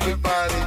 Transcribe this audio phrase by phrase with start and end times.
[0.00, 0.63] everybody.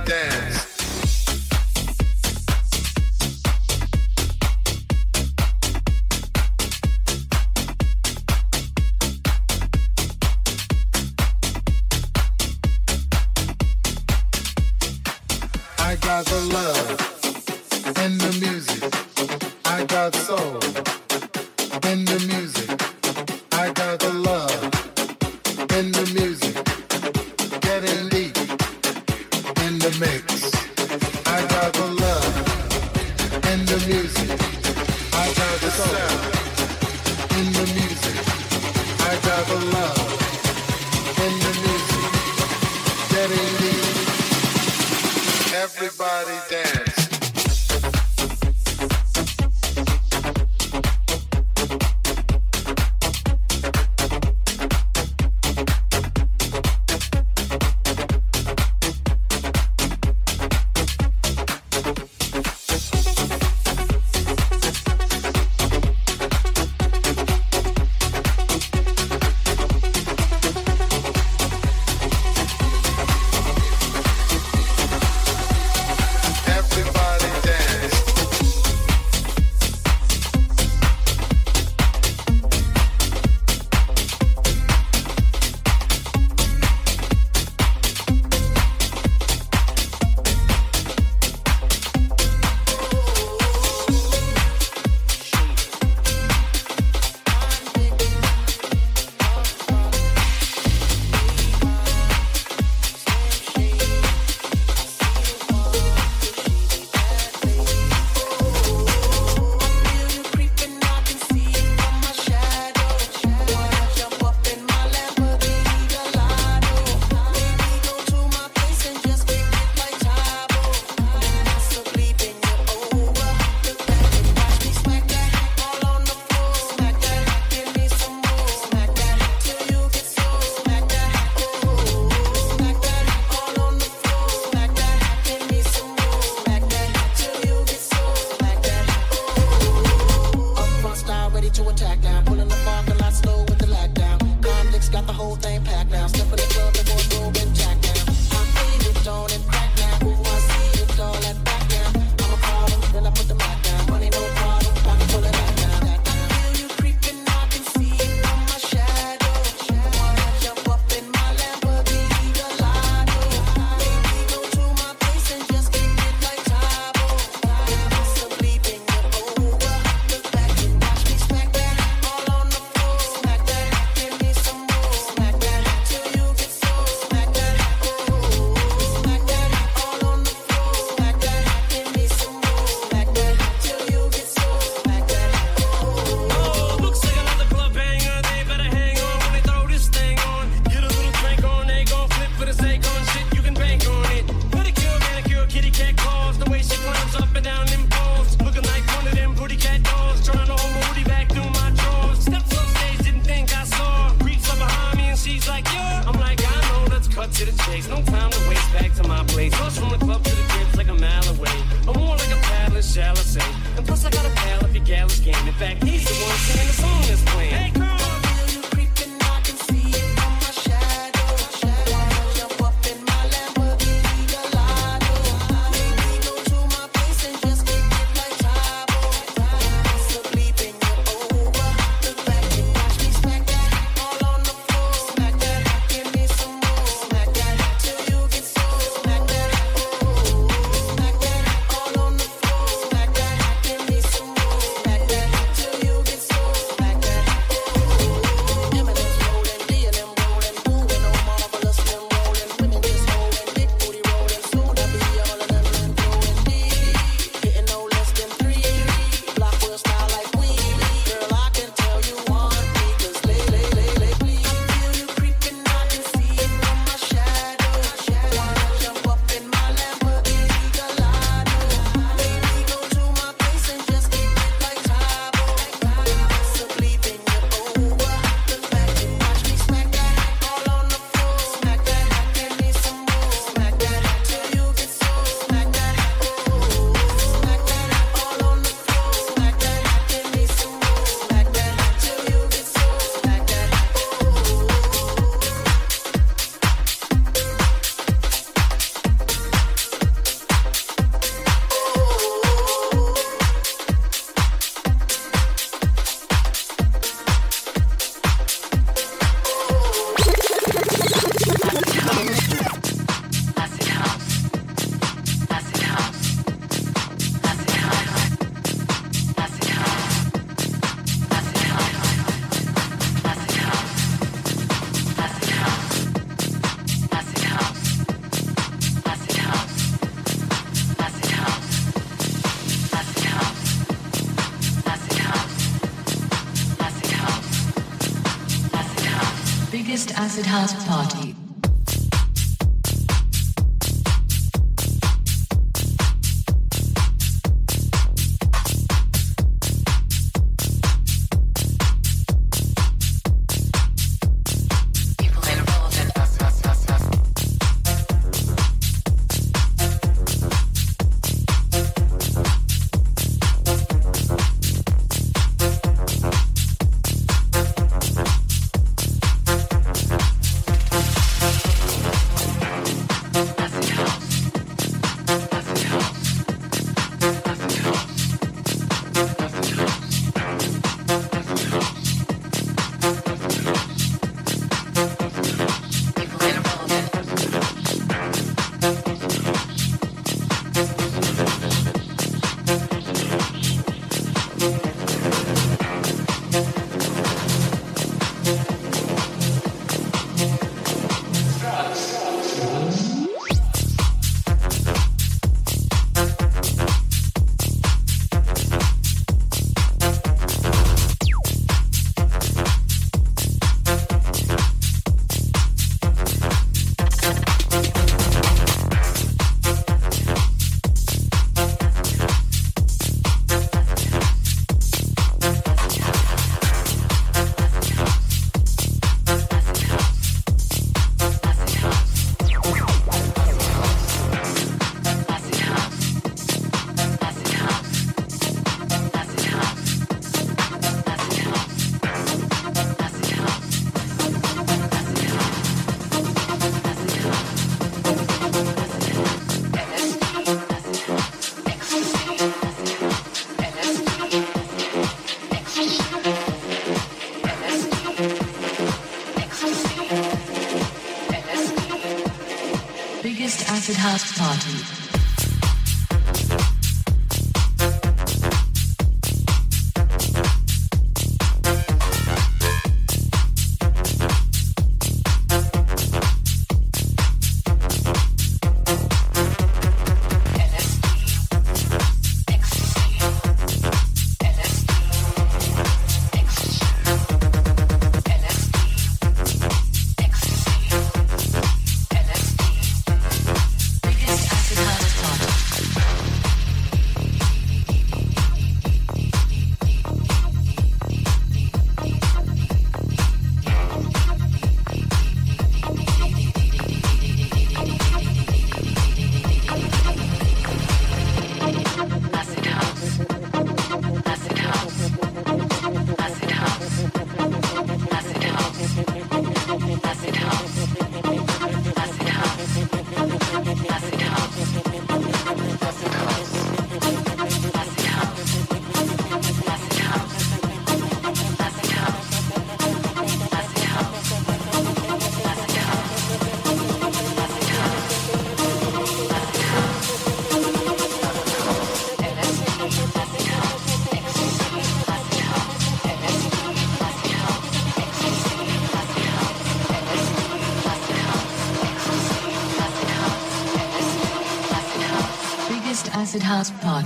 [464.57, 464.96] Acid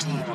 [0.03, 0.30] house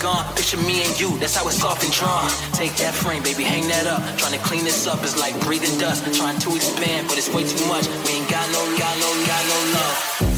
[0.00, 0.24] gone.
[0.34, 2.30] Picture me and you, that's how it's off and drawn.
[2.52, 4.00] Take that frame, baby, hang that up.
[4.18, 6.02] Trying to clean this up is like breathing dust.
[6.14, 7.86] Trying to expand, but it's way too much.
[8.06, 10.37] We ain't got no, got no, got no love.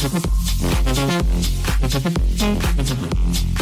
[0.00, 0.22] Thank
[3.52, 3.57] you.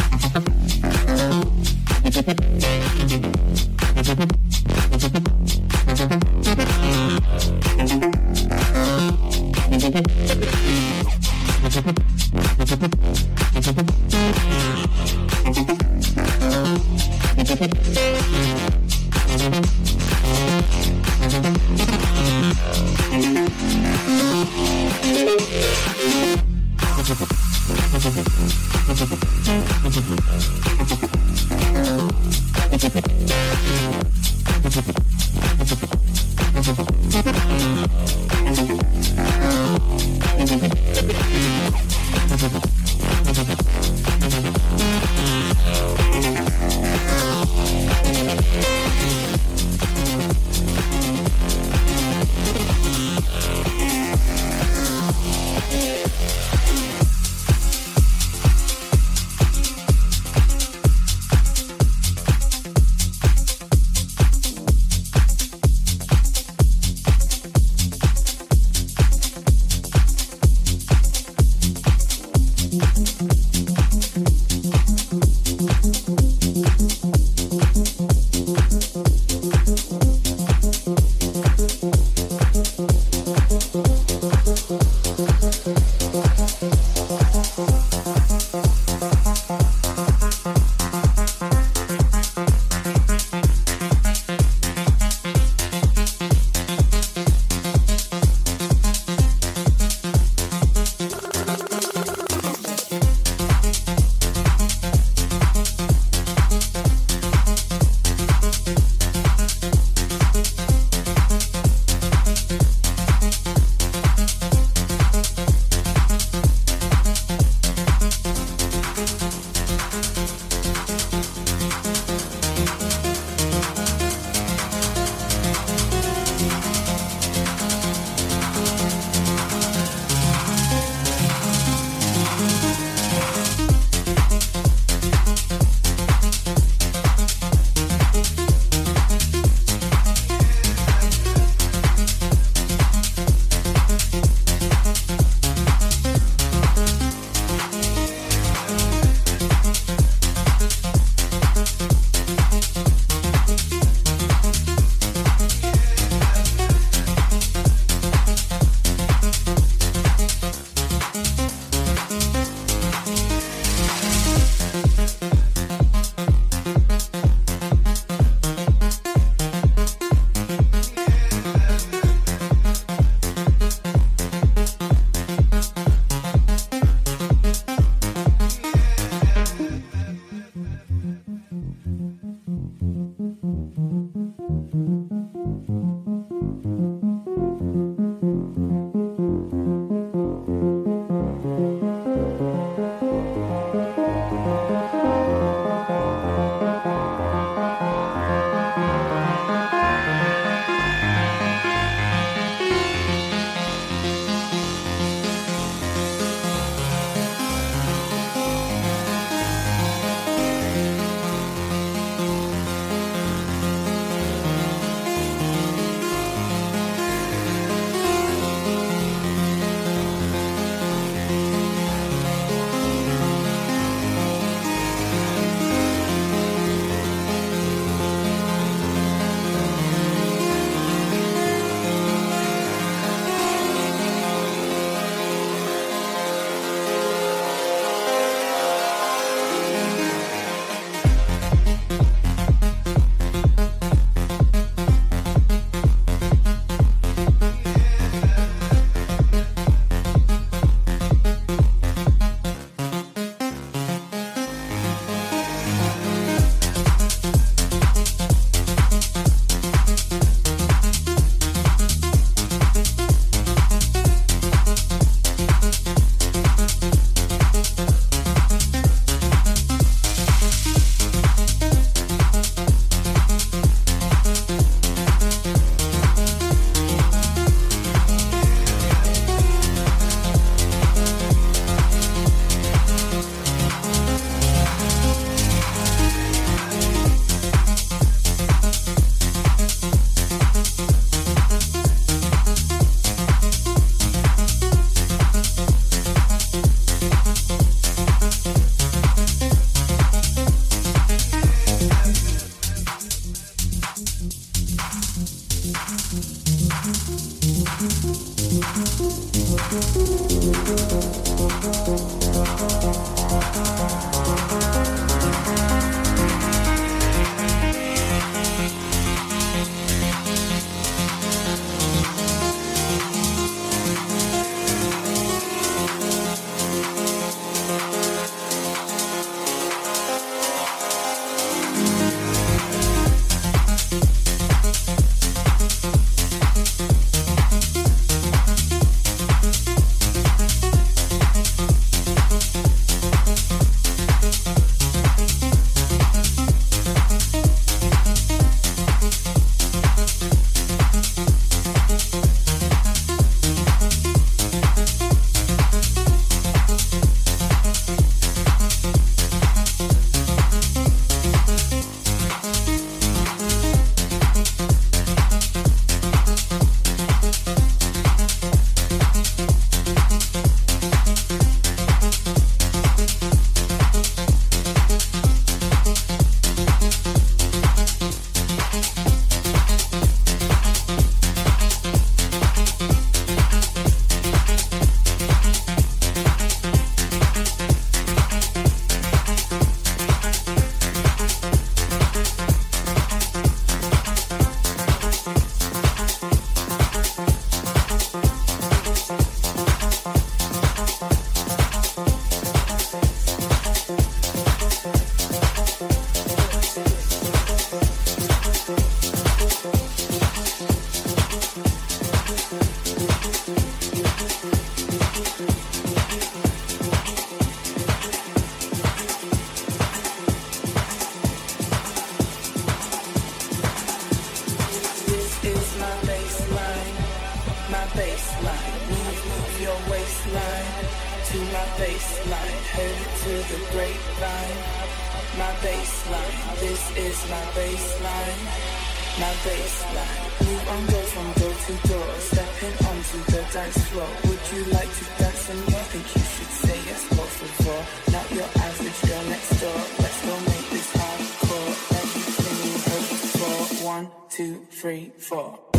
[443.25, 444.07] to the dance floor.
[444.25, 445.85] Would you like to dance some more?
[445.91, 447.81] Think you should say yes, What's the floor?
[448.11, 449.79] Not your average girl next door.
[449.99, 451.69] Let's go make this hardcore.
[452.01, 453.85] Everything you hoped for.
[453.85, 455.76] One, two, three, four.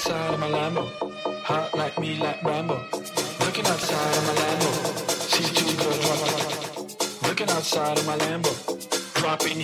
[0.00, 0.88] outside of my Lambo,
[1.42, 2.74] hot like me like Rambo.
[3.40, 4.70] Looking outside of my Lambo,
[5.28, 7.28] see two girls drop.
[7.28, 8.52] Looking outside of my Lambo,
[9.16, 9.58] dropping.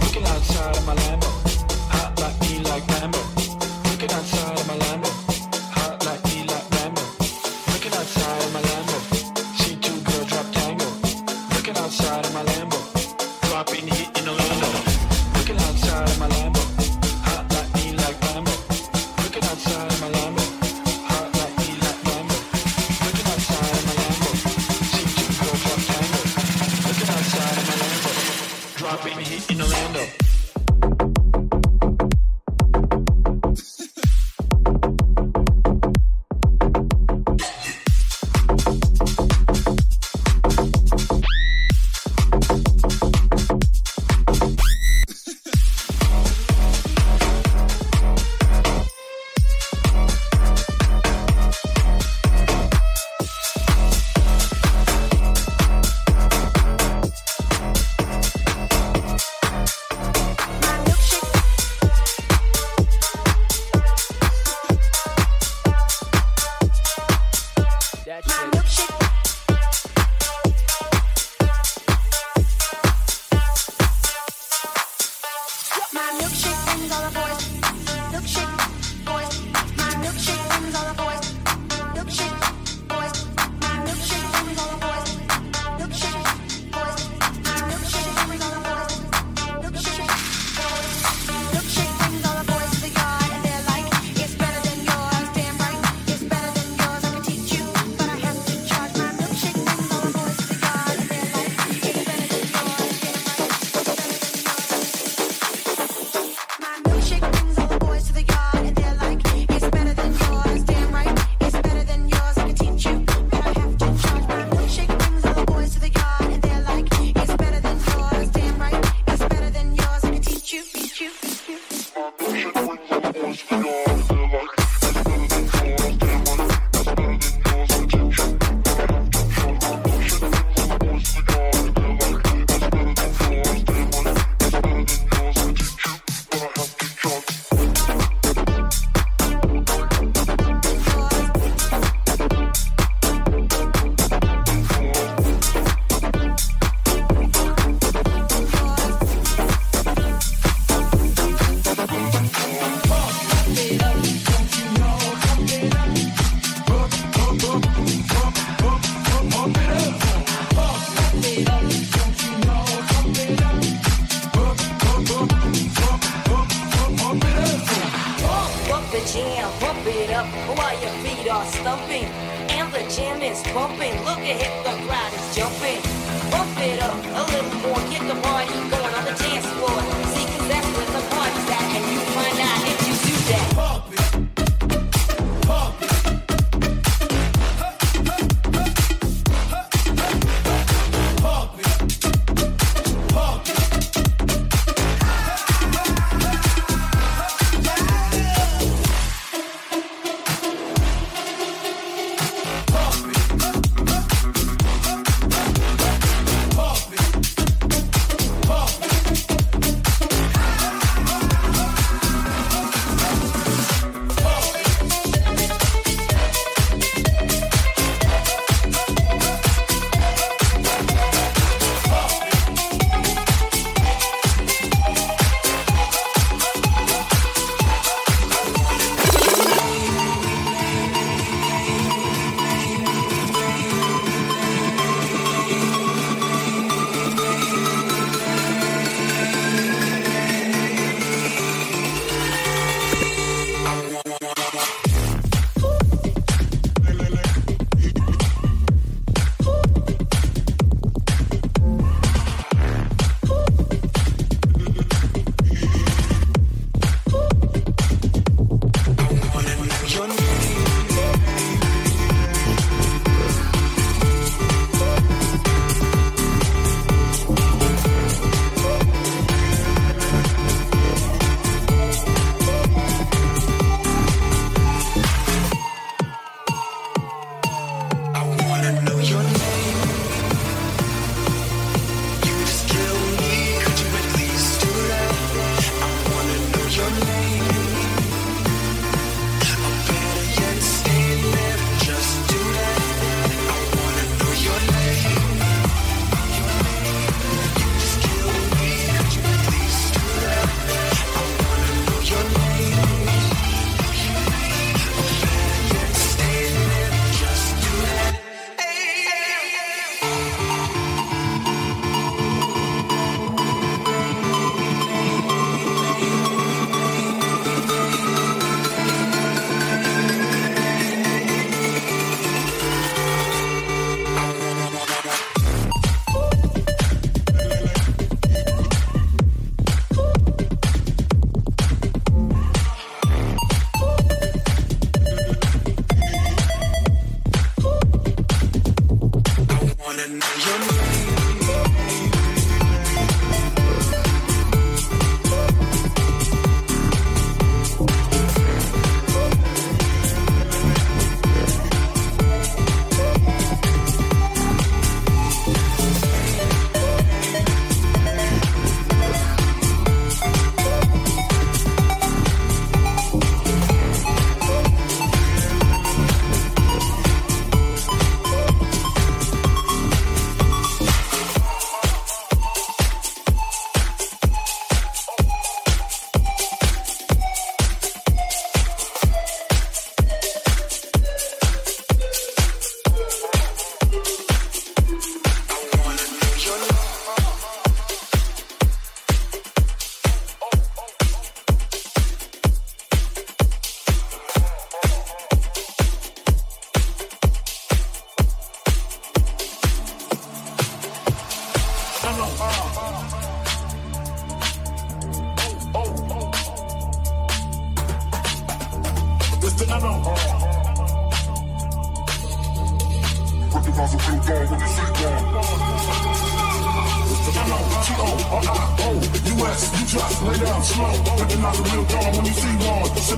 [0.00, 1.28] Looking outside of my Lambo,
[1.90, 3.43] hot like me like Rambo.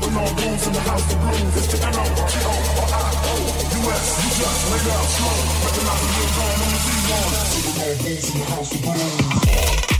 [0.06, 1.56] Putting on rooms in the house of blues.
[1.56, 3.32] It's the N-O-T-O-R-I-O.
[3.74, 5.34] You just laid out slow.
[5.66, 7.26] Recognizing you're gone on the Z1.
[7.50, 9.95] Putting on rooms in the house of blues.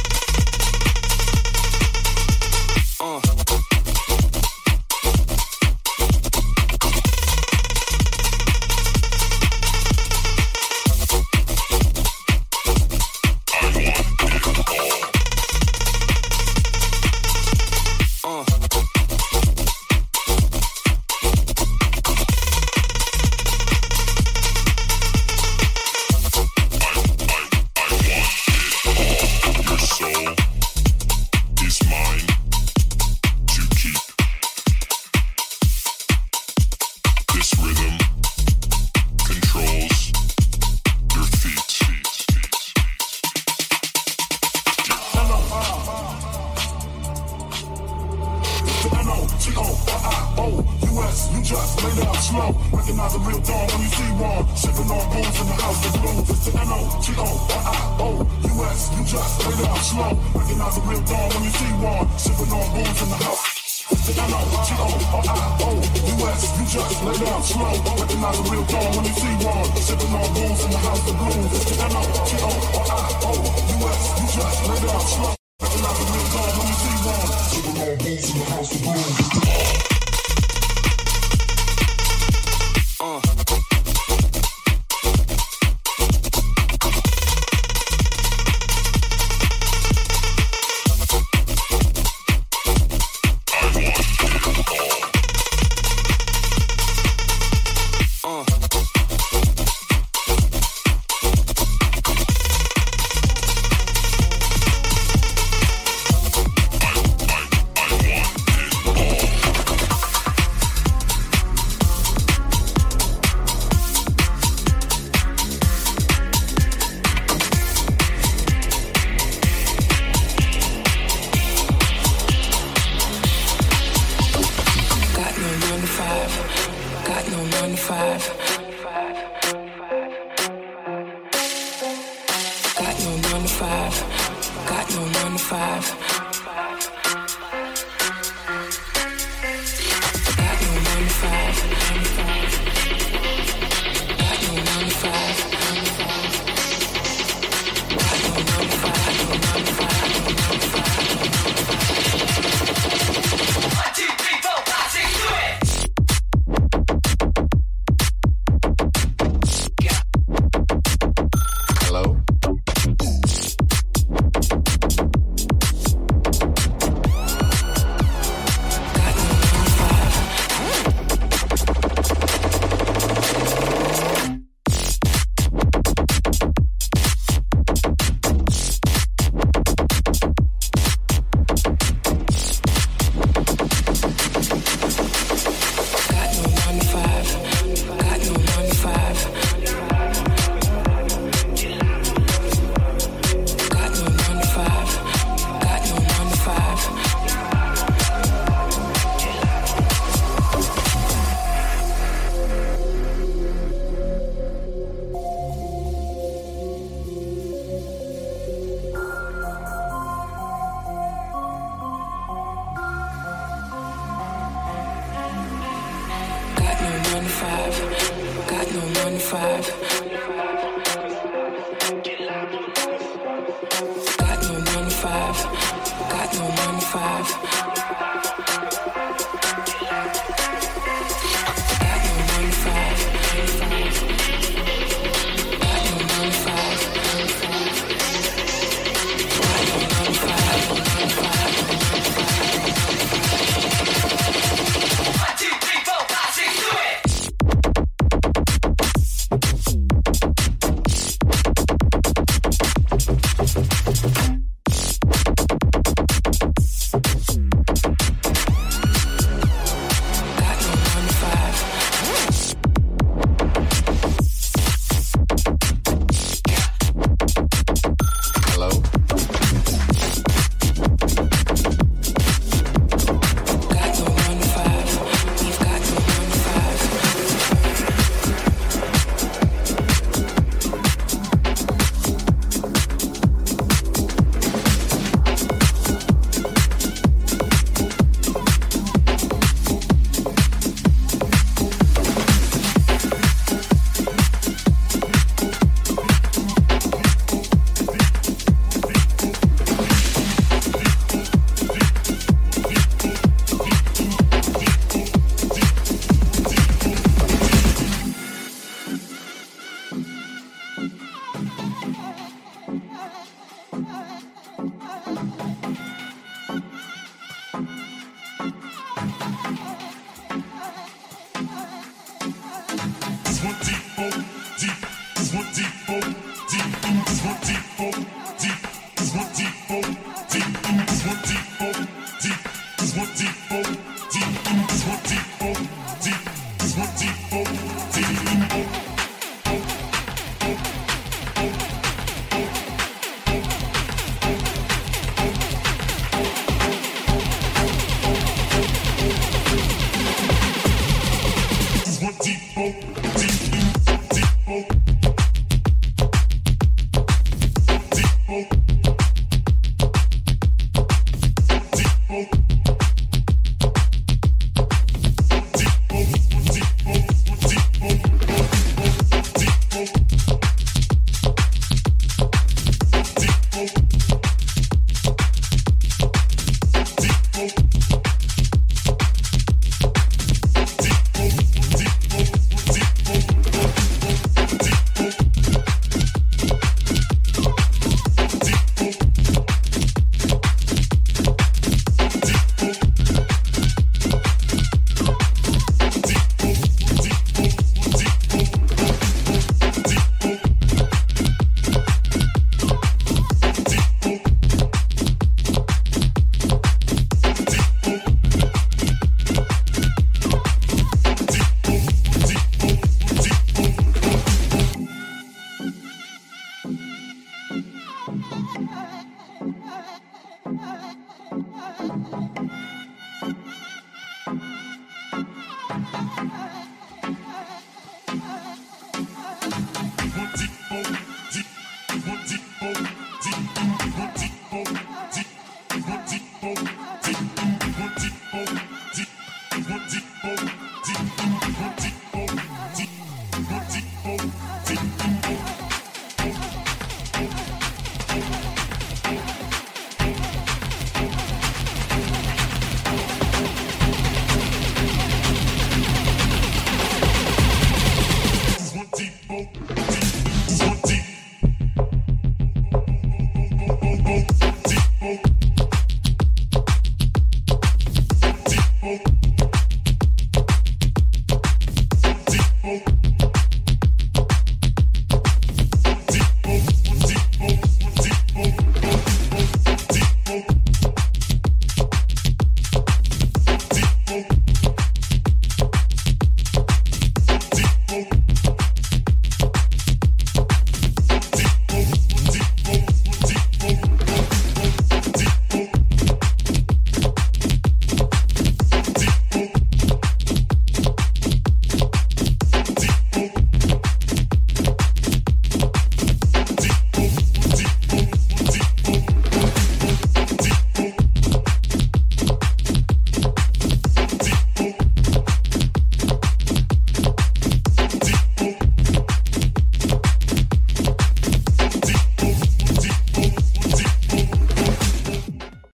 [79.49, 79.76] Oh.